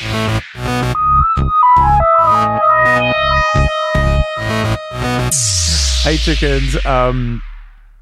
[0.00, 0.06] Hey,
[6.16, 6.76] chickens.
[6.86, 7.42] Um,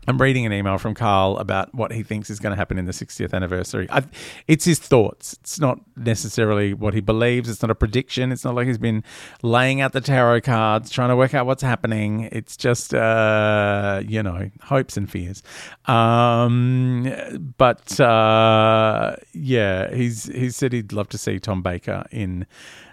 [0.08, 2.84] I'm reading an email from Carl about what he thinks is going to happen in
[2.84, 3.88] the 60th anniversary.
[3.90, 4.04] I,
[4.46, 5.34] it's his thoughts.
[5.40, 7.48] It's not necessarily what he believes.
[7.48, 8.30] It's not a prediction.
[8.30, 9.02] It's not like he's been
[9.42, 12.28] laying out the tarot cards, trying to work out what's happening.
[12.30, 15.42] It's just, uh, you know, hopes and fears.
[15.86, 17.12] Um,
[17.58, 22.46] but uh, yeah, he's he said he'd love to see Tom Baker in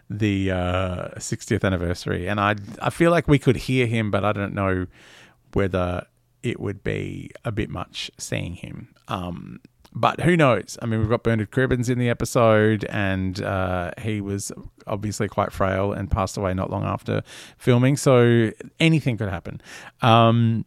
[0.10, 4.32] the uh, 60th anniversary, and I I feel like we could hear him, but I
[4.32, 4.88] don't know
[5.54, 6.06] whether
[6.44, 8.94] it would be a bit much seeing him.
[9.08, 9.60] Um,
[9.96, 10.78] but who knows?
[10.82, 14.52] I mean, we've got Bernard Cribbins in the episode, and uh, he was
[14.88, 17.22] obviously quite frail and passed away not long after
[17.58, 17.96] filming.
[17.96, 19.62] So anything could happen.
[20.02, 20.66] Um,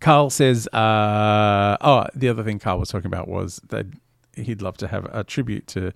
[0.00, 3.86] Carl says, uh, oh, the other thing Carl was talking about was that
[4.36, 5.92] he'd love to have a tribute to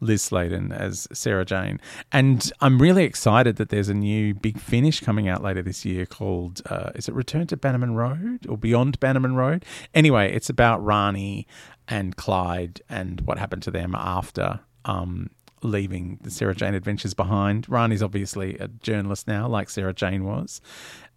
[0.00, 1.80] Liz Sladen as Sarah Jane.
[2.10, 6.06] And I'm really excited that there's a new big finish coming out later this year
[6.06, 9.64] called, uh, is it Return to Bannerman Road or Beyond Bannerman Road?
[9.94, 11.46] Anyway, it's about Rani
[11.88, 15.30] and Clyde and what happened to them after um,
[15.62, 17.68] leaving the Sarah Jane adventures behind.
[17.68, 20.60] Rani's obviously a journalist now, like Sarah Jane was.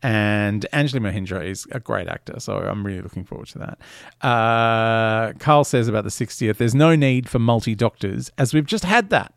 [0.03, 4.27] And Anjali Mohindra is a great actor, so I'm really looking forward to that.
[4.27, 8.83] Uh, Carl says about the 60th there's no need for multi doctors, as we've just
[8.83, 9.33] had that.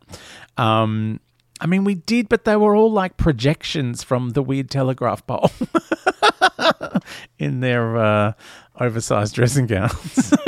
[0.57, 1.19] Um,
[1.61, 5.51] I mean, we did, but they were all like projections from the weird telegraph pole
[7.39, 8.33] in their uh,
[8.79, 10.33] oversized dressing gowns.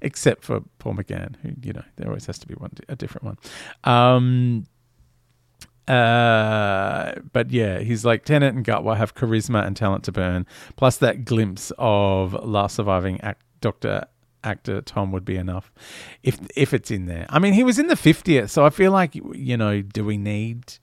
[0.00, 3.24] Except for Paul McGann, who, you know, there always has to be one, a different
[3.24, 3.36] one.
[3.84, 4.64] Um,
[5.88, 10.46] uh, but yeah, he's like Tennant and Gatwa have charisma and talent to burn.
[10.76, 14.06] Plus, that glimpse of last surviving act, Doctor
[14.44, 15.72] actor Tom would be enough,
[16.22, 17.26] if if it's in there.
[17.28, 20.18] I mean, he was in the fiftieth, so I feel like you know, do we
[20.18, 20.78] need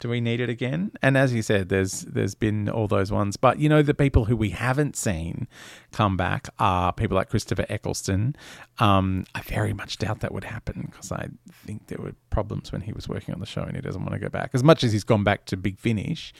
[0.00, 0.90] do we need it again?
[1.02, 4.24] And as you said, there's there's been all those ones, but you know the people
[4.24, 5.46] who we haven't seen
[5.92, 8.34] come back are people like Christopher Eccleston.
[8.78, 12.80] Um, I very much doubt that would happen because I think there were problems when
[12.80, 14.82] he was working on the show and he doesn't want to go back as much
[14.82, 16.32] as he's gone back to Big Finish.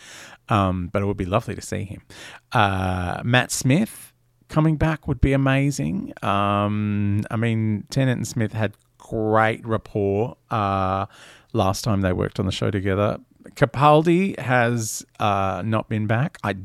[0.49, 2.03] Um, but it would be lovely to see him.
[2.53, 4.13] Uh, Matt Smith
[4.49, 6.13] coming back would be amazing.
[6.23, 8.75] Um, I mean, Tennant and Smith had
[9.11, 11.07] great rapport uh,
[11.53, 13.19] last time they worked on the show together.
[13.55, 16.39] Capaldi has uh, not been back.
[16.45, 16.57] I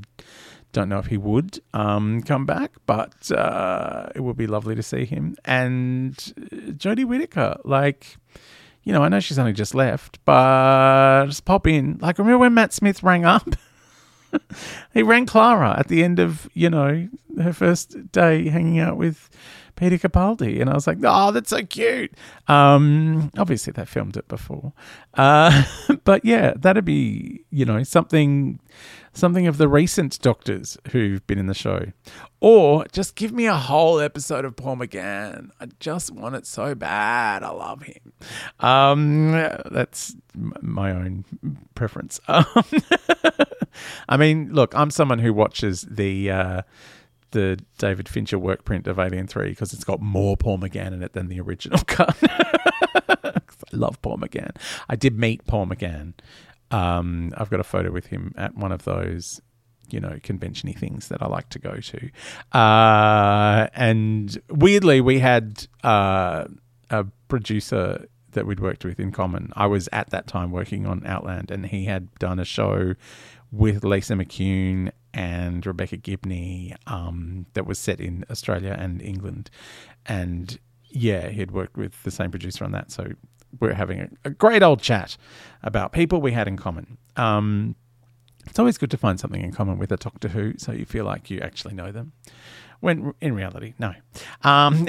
[0.72, 4.84] don't know if he would um, come back, but uh, it would be lovely to
[4.84, 5.36] see him.
[5.44, 6.14] And
[6.78, 8.18] Jodie Whittaker, like,
[8.84, 11.98] you know, I know she's only just left, but just pop in.
[12.00, 13.56] Like, remember when Matt Smith rang up?
[14.94, 17.08] he rang Clara at the end of, you know,
[17.42, 19.30] her first day hanging out with
[19.76, 20.62] Peter Capaldi.
[20.62, 22.14] And I was like, oh, that's so cute.
[22.48, 24.74] Um, obviously, they filmed it before.
[25.14, 25.64] Uh,
[26.04, 28.60] but yeah, that'd be, you know, something
[29.14, 31.92] something of the recent doctors who've been in the show.
[32.42, 35.50] Or just give me a whole episode of Paul McGann.
[35.60, 37.42] I just want it so bad.
[37.42, 38.14] I love him.
[38.60, 39.32] Um,
[39.72, 41.26] that's my own
[41.76, 42.20] preference.
[42.36, 42.44] Um,
[44.08, 46.32] I mean, look, I'm someone who watches the.
[46.32, 46.62] Uh,
[47.32, 51.04] the David Fincher work print of Alien 3 because it's got more Paul McGann in
[51.04, 52.16] it than the original cut.
[52.24, 53.42] I
[53.74, 54.52] love Paul McGann.
[54.88, 56.14] I did meet Paul McGann.
[56.72, 59.42] Um, I've got a photo with him at one of those
[59.90, 62.58] you know, conventiony things that I like to go to.
[62.58, 66.46] Uh, and weirdly, we had uh,
[66.90, 69.52] a producer that we'd worked with in common.
[69.56, 72.96] I was at that time working on Outland, and he had done a show
[73.56, 79.50] with Lisa McCune and Rebecca Gibney um, that was set in Australia and England.
[80.06, 80.60] And
[80.90, 82.92] yeah, he'd worked with the same producer on that.
[82.92, 83.14] So
[83.60, 85.16] we're having a, a great old chat
[85.64, 86.98] about people we had in common.
[87.16, 87.76] Um,
[88.46, 91.06] it's always good to find something in common with a Doctor Who so you feel
[91.06, 92.12] like you actually know them.
[92.82, 93.94] When in reality, no.
[94.44, 94.84] Um,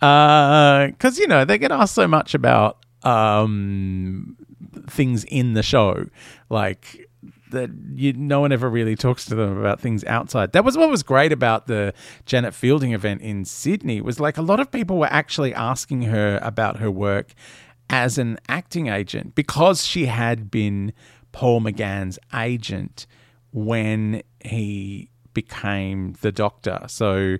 [0.00, 4.36] because uh, you know they get asked so much about um,
[4.88, 6.06] things in the show,
[6.48, 7.08] like
[7.50, 10.52] that you no one ever really talks to them about things outside.
[10.52, 11.94] That was what was great about the
[12.24, 16.38] Janet Fielding event in Sydney was like a lot of people were actually asking her
[16.42, 17.34] about her work
[17.88, 20.92] as an acting agent because she had been
[21.32, 23.06] Paul McGann's agent
[23.52, 26.80] when he became the doctor.
[26.88, 27.36] So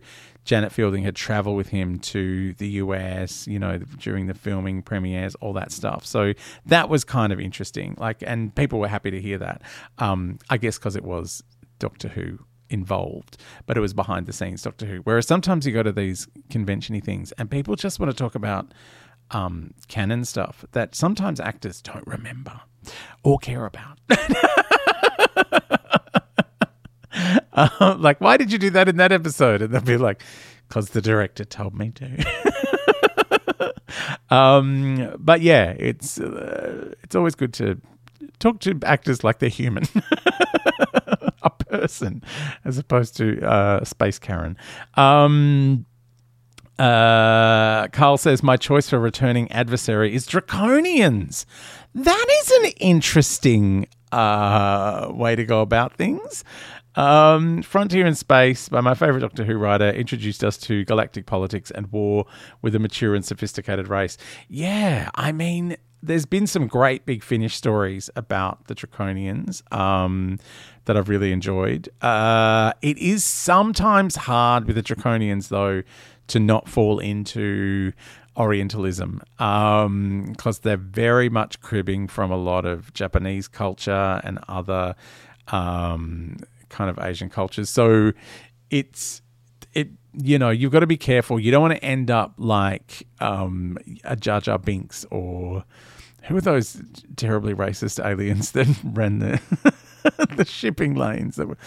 [0.46, 5.34] Janet Fielding had traveled with him to the US, you know, during the filming premieres,
[5.37, 6.06] all that stuff.
[6.06, 6.32] So
[6.64, 7.96] that was kind of interesting.
[7.98, 9.60] Like, and people were happy to hear that.
[9.98, 11.43] Um, I guess because it was
[11.81, 12.38] Doctor Who
[12.70, 14.98] involved, but it was behind the scenes Doctor Who.
[14.98, 18.72] Whereas sometimes you go to these conventiony things and people just want to talk about
[19.32, 22.60] um, canon stuff that sometimes actors don't remember
[23.25, 23.99] or care about.
[27.56, 29.62] Uh, like, why did you do that in that episode?
[29.62, 30.22] And they'll be like,
[30.68, 33.74] because the director told me to.
[34.30, 37.80] um, but yeah, it's uh, it's always good to
[38.38, 39.84] talk to actors like they're human,
[41.42, 42.22] a person,
[42.64, 44.56] as opposed to uh, Space Karen.
[44.94, 45.86] Um,
[46.78, 51.46] uh, Carl says, My choice for returning adversary is Draconians.
[51.94, 56.44] That is an interesting uh, way to go about things.
[56.96, 61.70] Um, Frontier in Space by my favorite Doctor Who writer introduced us to galactic politics
[61.70, 62.26] and war
[62.62, 64.16] with a mature and sophisticated race.
[64.48, 70.38] Yeah, I mean, there's been some great big finish stories about the Draconians um,
[70.87, 71.88] that I've really enjoyed.
[72.00, 75.82] Uh, it is sometimes hard with the Draconians, though,
[76.28, 77.92] to not fall into
[78.37, 84.94] Orientalism because um, they're very much cribbing from a lot of Japanese culture and other
[85.49, 87.70] um, kind of Asian cultures.
[87.70, 88.12] So
[88.70, 89.22] it's
[89.72, 91.38] it you know you've got to be careful.
[91.38, 95.64] You don't want to end up like um, a Jar Jar Binks or
[96.24, 96.82] who are those
[97.16, 99.40] terribly racist aliens that ran the
[100.36, 101.58] the shipping lanes that were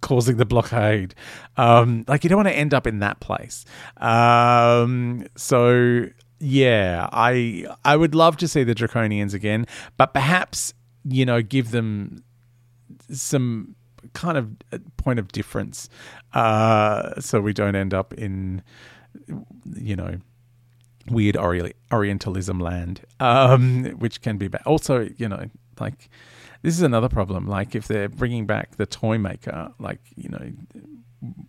[0.00, 1.14] causing the blockade.
[1.56, 3.64] Um, like you don't want to end up in that place.
[3.98, 6.06] Um, so
[6.40, 9.66] yeah, I I would love to see the Draconians again,
[9.96, 10.72] but perhaps
[11.04, 12.22] you know give them
[13.10, 13.74] some
[14.14, 14.56] kind of
[14.96, 15.88] point of difference,
[16.34, 18.62] uh, so we don't end up in
[19.76, 20.18] you know
[21.10, 24.62] weird Ori- Orientalism land, um, which can be bad.
[24.66, 25.46] Also, you know,
[25.80, 26.08] like
[26.62, 27.46] this is another problem.
[27.46, 30.52] Like if they're bringing back the toy maker, like you know,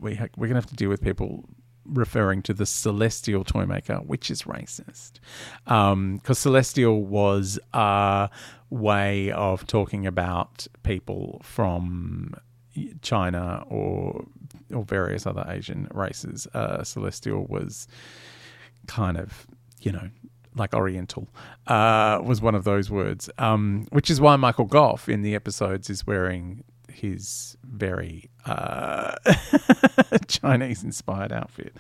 [0.01, 1.45] we ha- we're gonna have to deal with people
[1.85, 5.13] referring to the celestial toy maker, which is racist,
[5.63, 8.29] because um, celestial was a
[8.69, 12.35] way of talking about people from
[13.02, 14.26] China or
[14.74, 16.48] or various other Asian races.
[16.54, 17.88] Uh, celestial was
[18.88, 19.48] kind of
[19.81, 20.09] you know
[20.56, 21.28] like Oriental
[21.68, 25.90] uh, was one of those words, um, which is why Michael Gough in the episodes
[25.90, 29.16] is wearing his very uh,
[30.28, 31.76] Chinese inspired outfit.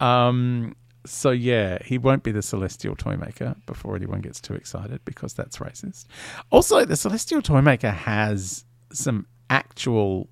[0.00, 5.04] Um, so yeah, he won't be the celestial toy maker before anyone gets too excited
[5.04, 6.06] because that's racist.
[6.50, 10.28] Also, the celestial toy maker has some actual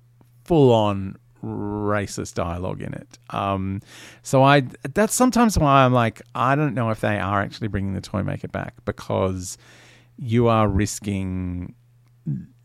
[0.51, 3.17] full on racist dialogue in it.
[3.29, 3.81] Um,
[4.21, 7.93] so I that's sometimes why I'm like I don't know if they are actually bringing
[7.93, 9.57] the toy maker back because
[10.17, 11.73] you are risking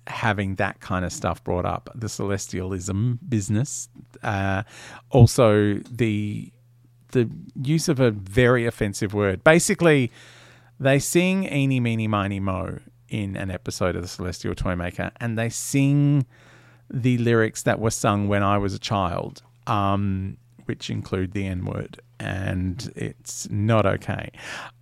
[0.09, 3.89] having that kind of stuff brought up the celestialism business
[4.25, 4.65] uh,
[5.11, 6.53] also the
[7.13, 7.31] the
[7.63, 10.11] use of a very offensive word basically
[10.81, 15.39] they sing eeny meeny miny mo in an episode of the celestial toy maker and
[15.39, 16.27] they sing
[16.91, 21.65] the lyrics that were sung when I was a child, um, which include the N
[21.65, 22.01] word.
[22.19, 24.31] And it's not okay.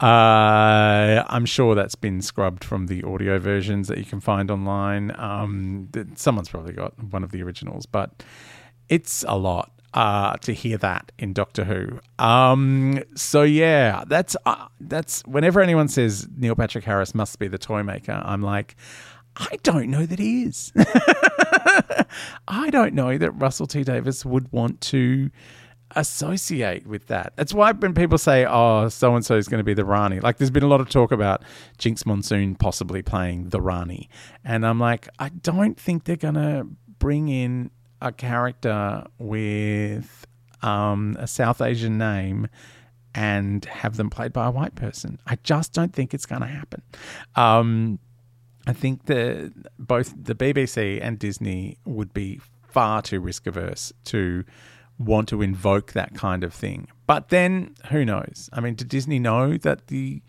[0.01, 5.13] Uh, I'm sure that's been scrubbed from the audio versions that you can find online.
[5.19, 8.23] Um, someone's probably got one of the originals, but
[8.89, 9.71] it's a lot.
[9.95, 12.01] Uh, to hear that in Doctor Who.
[12.19, 17.59] Um, so yeah, that's uh, that's whenever anyone says Neil Patrick Harris must be the
[17.59, 18.75] toy maker, I'm like,
[19.37, 20.73] I don't know that he is.
[22.49, 25.31] I don't know that Russell T Davies would want to
[25.97, 27.33] associate with that.
[27.37, 30.21] That's why when people say, "Oh, so and so is going to be the Rani,"
[30.21, 31.43] like there's been a lot of talk about
[31.79, 34.09] Jinkx Monsoon possibly playing the Rani,
[34.45, 36.67] and I'm like, I don't think they're going to
[36.99, 40.27] bring in a character with
[40.63, 42.49] um, a South Asian name
[43.15, 45.19] and have them played by a white person.
[45.27, 46.83] I just don't think it's going to happen.
[47.37, 47.99] Um,
[48.67, 54.45] I think that both the BBC and Disney would be far too risk averse to
[54.99, 56.89] want to invoke that kind of thing.
[57.07, 58.49] But then, who knows?
[58.53, 60.23] I mean, did Disney know that the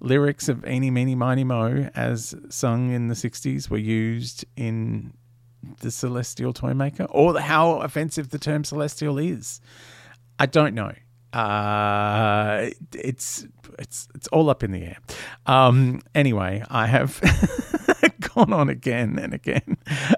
[0.00, 5.14] lyrics of Eeny, Meeny, Miny, Mo, as sung in the 60s, were used in
[5.80, 7.04] the Celestial Toymaker?
[7.04, 9.60] Or how offensive the term Celestial is?
[10.38, 10.92] I don't know.
[11.32, 13.46] Uh, it's
[13.78, 14.98] it's it's all up in the air.
[15.46, 17.20] Um, anyway, I have
[18.34, 19.76] gone on again and again.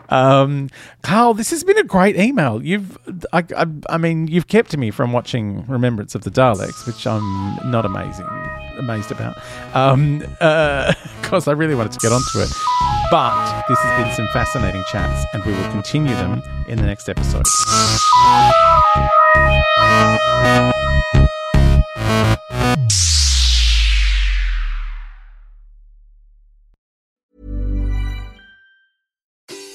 [0.08, 0.70] Um,
[1.02, 2.62] Carl, this has been a great email.
[2.62, 2.96] You've,
[3.32, 7.70] I, I, I mean, you've kept me from watching Remembrance of the Daleks, which I'm
[7.70, 8.26] not amazing
[8.80, 9.36] amazed about,
[9.74, 12.50] um, uh, because I really wanted to get onto it.
[13.10, 17.08] But this has been some fascinating chats, and we will continue them in the next
[17.08, 17.44] episode.